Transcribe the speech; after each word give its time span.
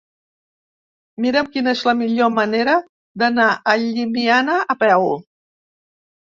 Mira'm 1.25 1.49
quina 1.57 1.73
és 1.77 1.83
la 1.89 1.93
millor 1.99 2.33
manera 2.39 2.75
d'anar 3.25 3.47
a 3.75 3.79
Llimiana 3.87 4.59
a 4.77 4.81
peu. 4.85 5.09